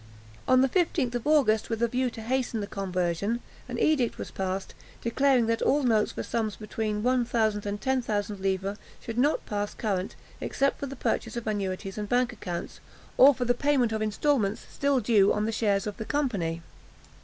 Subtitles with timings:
[0.47, 4.31] On the 15th of August, with a view to hasten the conversion, an edict was
[4.31, 9.19] passed, declaring that all notes for sums between one thousand and ten thousand livres, should
[9.19, 12.79] not pass current, except for the purchase of annuities and bank accounts,
[13.15, 16.63] or for the payment of instalments still due on the shares of the company.